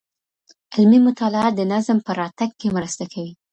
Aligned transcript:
علمي 0.73 0.99
مطالعه 1.07 1.49
د 1.53 1.59
نظم 1.73 1.97
په 2.05 2.11
راتګ 2.19 2.49
کي 2.59 2.67
مرسته 2.77 3.03
کوي. 3.13 3.33